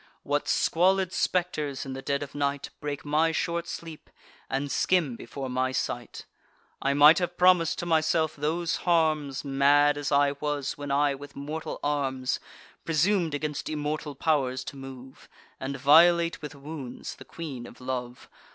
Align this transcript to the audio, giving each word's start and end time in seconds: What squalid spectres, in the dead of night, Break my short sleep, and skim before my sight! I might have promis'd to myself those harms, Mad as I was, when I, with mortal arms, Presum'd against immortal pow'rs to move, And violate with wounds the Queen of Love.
What 0.23 0.47
squalid 0.47 1.13
spectres, 1.13 1.85
in 1.85 1.93
the 1.93 2.01
dead 2.01 2.23
of 2.23 2.33
night, 2.33 2.71
Break 2.79 3.05
my 3.05 3.31
short 3.31 3.67
sleep, 3.67 4.09
and 4.49 4.71
skim 4.71 5.15
before 5.15 5.47
my 5.47 5.71
sight! 5.71 6.25
I 6.81 6.95
might 6.95 7.19
have 7.19 7.37
promis'd 7.37 7.77
to 7.77 7.85
myself 7.85 8.35
those 8.35 8.77
harms, 8.77 9.45
Mad 9.45 9.99
as 9.99 10.11
I 10.11 10.31
was, 10.39 10.75
when 10.75 10.89
I, 10.89 11.13
with 11.13 11.35
mortal 11.35 11.79
arms, 11.83 12.39
Presum'd 12.83 13.35
against 13.35 13.69
immortal 13.69 14.15
pow'rs 14.15 14.63
to 14.69 14.75
move, 14.75 15.29
And 15.59 15.77
violate 15.77 16.41
with 16.41 16.55
wounds 16.55 17.17
the 17.17 17.23
Queen 17.25 17.67
of 17.67 17.79
Love. 17.79 18.27